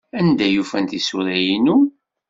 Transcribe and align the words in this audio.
Anda 0.19 0.43
ay 0.47 0.55
ufan 0.61 0.85
tisura-inu? 0.89 1.77